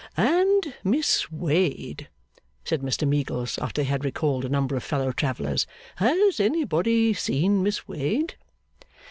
[0.17, 2.09] 'And Miss Wade,'
[2.63, 5.67] said Mr Meagles, after they had recalled a number of fellow travellers.
[5.97, 8.33] 'Has anybody seen Miss Wade?